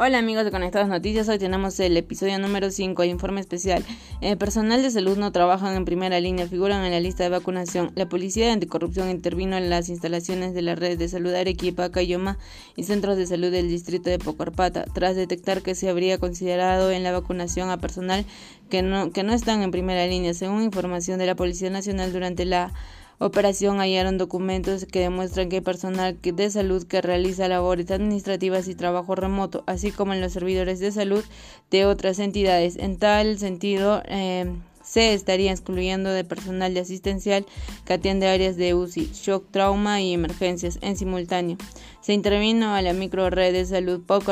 Hola 0.00 0.18
amigos 0.18 0.44
de 0.44 0.52
Conectadas 0.52 0.86
Noticias, 0.86 1.28
hoy 1.28 1.40
tenemos 1.40 1.80
el 1.80 1.96
episodio 1.96 2.38
número 2.38 2.70
5, 2.70 3.02
el 3.02 3.10
informe 3.10 3.40
especial. 3.40 3.84
El 4.20 4.38
personal 4.38 4.80
de 4.80 4.92
salud 4.92 5.18
no 5.18 5.32
trabajan 5.32 5.74
en 5.74 5.84
primera 5.84 6.20
línea, 6.20 6.46
figuran 6.46 6.84
en 6.84 6.92
la 6.92 7.00
lista 7.00 7.24
de 7.24 7.30
vacunación. 7.30 7.90
La 7.96 8.08
Policía 8.08 8.46
de 8.46 8.52
Anticorrupción 8.52 9.10
intervino 9.10 9.56
en 9.56 9.70
las 9.70 9.88
instalaciones 9.88 10.54
de 10.54 10.62
la 10.62 10.76
red 10.76 10.96
de 10.98 11.08
salud 11.08 11.34
Arequipa, 11.34 11.90
Cayoma 11.90 12.38
y 12.76 12.84
centros 12.84 13.16
de 13.16 13.26
salud 13.26 13.50
del 13.50 13.68
distrito 13.68 14.08
de 14.08 14.20
Pocorpata, 14.20 14.84
tras 14.84 15.16
detectar 15.16 15.62
que 15.62 15.74
se 15.74 15.88
habría 15.88 16.18
considerado 16.18 16.92
en 16.92 17.02
la 17.02 17.10
vacunación 17.10 17.68
a 17.70 17.78
personal 17.78 18.24
que 18.70 18.82
no, 18.82 19.10
que 19.10 19.24
no 19.24 19.32
están 19.32 19.62
en 19.62 19.72
primera 19.72 20.06
línea, 20.06 20.32
según 20.32 20.62
información 20.62 21.18
de 21.18 21.26
la 21.26 21.34
Policía 21.34 21.70
Nacional 21.70 22.12
durante 22.12 22.44
la 22.44 22.72
operación 23.18 23.78
hallaron 23.78 24.18
documentos 24.18 24.86
que 24.86 25.00
demuestran 25.00 25.48
que 25.48 25.56
hay 25.56 25.62
personal 25.62 26.18
de 26.22 26.50
salud 26.50 26.86
que 26.86 27.02
realiza 27.02 27.48
labores 27.48 27.90
administrativas 27.90 28.68
y 28.68 28.74
trabajo 28.74 29.14
remoto, 29.14 29.64
así 29.66 29.90
como 29.90 30.14
en 30.14 30.20
los 30.20 30.32
servidores 30.32 30.80
de 30.80 30.92
salud 30.92 31.24
de 31.70 31.86
otras 31.86 32.18
entidades. 32.18 32.76
En 32.76 32.98
tal 32.98 33.38
sentido, 33.38 34.02
eh, 34.06 34.52
se 34.88 35.12
estaría 35.12 35.52
excluyendo 35.52 36.08
de 36.08 36.24
personal 36.24 36.72
de 36.72 36.80
asistencial 36.80 37.44
que 37.84 37.92
atiende 37.92 38.26
áreas 38.26 38.56
de 38.56 38.74
UCI, 38.74 39.10
shock, 39.12 39.50
trauma 39.50 40.00
y 40.00 40.14
emergencias 40.14 40.78
en 40.80 40.96
simultáneo. 40.96 41.58
Se 42.00 42.14
intervino 42.14 42.74
a 42.74 42.80
la 42.80 42.94
microred 42.94 43.52
de 43.52 43.66
salud 43.66 44.00
Pau 44.06 44.22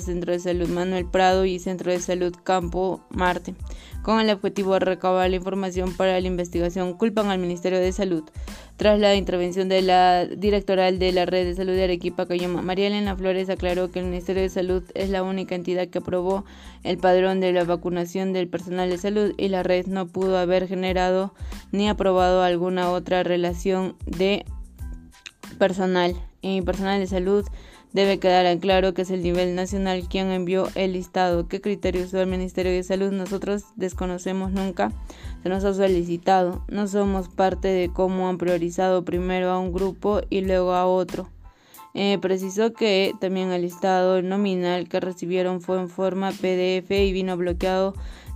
Centro 0.00 0.32
de 0.32 0.40
Salud 0.40 0.68
Manuel 0.68 1.06
Prado 1.06 1.44
y 1.44 1.60
Centro 1.60 1.92
de 1.92 2.00
Salud 2.00 2.34
Campo 2.42 3.00
Marte, 3.10 3.54
con 4.02 4.18
el 4.18 4.30
objetivo 4.30 4.74
de 4.74 4.80
recabar 4.80 5.30
la 5.30 5.36
información 5.36 5.94
para 5.94 6.20
la 6.20 6.26
investigación. 6.26 6.94
Culpan 6.94 7.30
al 7.30 7.38
Ministerio 7.38 7.78
de 7.78 7.92
Salud. 7.92 8.24
Tras 8.82 8.98
la 8.98 9.14
intervención 9.14 9.68
de 9.68 9.80
la 9.80 10.26
directoral 10.26 10.98
de 10.98 11.12
la 11.12 11.24
Red 11.24 11.46
de 11.46 11.54
Salud 11.54 11.72
de 11.72 11.84
Arequipa, 11.84 12.26
Cayoma, 12.26 12.62
María 12.62 12.88
Elena 12.88 13.14
Flores 13.14 13.48
aclaró 13.48 13.92
que 13.92 14.00
el 14.00 14.06
Ministerio 14.06 14.42
de 14.42 14.48
Salud 14.48 14.82
es 14.94 15.08
la 15.08 15.22
única 15.22 15.54
entidad 15.54 15.86
que 15.86 15.98
aprobó 15.98 16.44
el 16.82 16.98
padrón 16.98 17.38
de 17.38 17.52
la 17.52 17.62
vacunación 17.62 18.32
del 18.32 18.48
personal 18.48 18.90
de 18.90 18.98
salud 18.98 19.34
y 19.38 19.50
la 19.50 19.62
red 19.62 19.86
no 19.86 20.08
pudo 20.08 20.36
haber 20.36 20.66
generado 20.66 21.32
ni 21.70 21.88
aprobado 21.88 22.42
alguna 22.42 22.90
otra 22.90 23.22
relación 23.22 23.94
de 24.04 24.44
personal 25.60 26.16
y 26.40 26.60
personal 26.62 26.98
de 26.98 27.06
salud 27.06 27.46
debe 27.92 28.18
quedar 28.18 28.46
en 28.46 28.58
claro 28.58 28.94
que 28.94 29.02
es 29.02 29.10
el 29.10 29.22
nivel 29.22 29.54
nacional 29.54 30.08
quien 30.08 30.30
envió 30.30 30.68
el 30.74 30.92
listado. 30.92 31.48
¿Qué 31.48 31.60
criterio 31.60 32.04
usó 32.04 32.20
el 32.20 32.26
Ministerio 32.26 32.72
de 32.72 32.82
Salud? 32.82 33.12
Nosotros 33.12 33.64
desconocemos 33.76 34.50
nunca. 34.52 34.92
Se 35.42 35.48
nos 35.48 35.64
ha 35.64 35.74
solicitado. 35.74 36.64
No 36.68 36.86
somos 36.88 37.28
parte 37.28 37.68
de 37.68 37.90
cómo 37.92 38.28
han 38.28 38.38
priorizado 38.38 39.04
primero 39.04 39.50
a 39.50 39.58
un 39.58 39.72
grupo 39.72 40.20
y 40.30 40.40
luego 40.40 40.74
a 40.74 40.86
otro. 40.86 41.28
Eh, 41.94 42.18
precisó 42.22 42.72
que 42.72 43.12
también 43.20 43.52
el 43.52 43.62
listado 43.62 44.22
nominal 44.22 44.88
que 44.88 44.98
recibieron 44.98 45.60
fue 45.60 45.78
en 45.78 45.90
forma 45.90 46.30
PDF 46.30 46.90
y 46.90 47.12
vino 47.12 47.36
bloqueado 47.36 47.92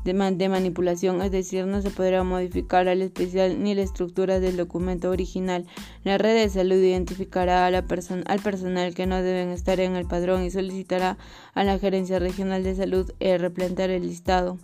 de, 0.07 0.49
manipulación, 0.49 1.21
es 1.21 1.33
decir, 1.33 1.67
no 1.67 1.83
se 1.83 1.91
podrá 1.91 2.23
modificar 2.23 2.87
al 2.87 3.03
especial 3.03 3.63
ni 3.63 3.75
la 3.75 3.83
estructura 3.83 4.39
del 4.39 4.57
documento 4.57 5.11
original. 5.11 5.67
La 6.05 6.17
red 6.17 6.37
de 6.37 6.49
salud 6.49 6.77
identificará 6.77 7.67
a 7.67 7.71
la 7.71 7.85
al 8.27 8.41
personal 8.41 8.95
que 8.95 9.07
no 9.07 9.21
deben 9.21 9.49
estar 9.49 9.81
en 9.81 9.97
el 9.97 10.07
padrón 10.07 10.45
y 10.45 10.51
solicitará 10.51 11.19
a 11.55 11.65
la 11.65 11.79
Gerencia 11.79 12.21
Regional 12.21 12.63
de 12.63 12.77
Salud 12.77 13.13
eh, 13.19 13.37
replantear 13.37 13.91
el 13.91 14.07
listado. 14.07 14.59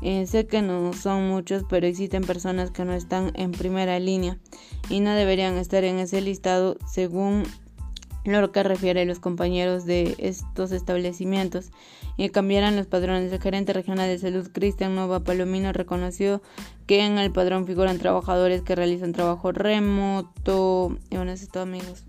Eh, 0.00 0.26
sé 0.26 0.46
que 0.46 0.62
no 0.62 0.92
son 0.92 1.28
muchos, 1.28 1.64
pero 1.68 1.86
existen 1.86 2.22
personas 2.22 2.70
que 2.70 2.84
no 2.84 2.92
están 2.92 3.32
en 3.34 3.50
primera 3.50 3.98
línea 3.98 4.38
y 4.88 5.00
no 5.00 5.10
deberían 5.10 5.56
estar 5.56 5.82
en 5.82 5.98
ese 5.98 6.20
listado 6.20 6.78
según 6.86 7.42
lo 8.32 8.52
que 8.52 8.62
refiere 8.62 9.02
a 9.02 9.04
los 9.04 9.20
compañeros 9.20 9.86
de 9.86 10.14
estos 10.18 10.72
establecimientos 10.72 11.70
y 12.16 12.28
cambiarán 12.28 12.76
los 12.76 12.86
padrones. 12.86 13.32
El 13.32 13.40
gerente 13.40 13.72
regional 13.72 14.08
de 14.08 14.18
salud, 14.18 14.48
Cristian 14.52 14.94
Nova 14.94 15.20
Palomino, 15.20 15.72
reconoció 15.72 16.42
que 16.86 17.04
en 17.04 17.18
el 17.18 17.32
padrón 17.32 17.66
figuran 17.66 17.98
trabajadores 17.98 18.62
que 18.62 18.74
realizan 18.74 19.12
trabajo 19.12 19.52
remoto. 19.52 20.96
Y 21.10 21.16
bueno, 21.16 21.32
es 21.32 21.48
amigos. 21.56 22.04